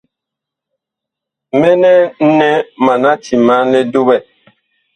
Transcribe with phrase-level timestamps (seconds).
[1.59, 1.91] Mɛnɛ
[2.37, 2.49] nɛ
[2.85, 4.17] mana timan li duɓɛ.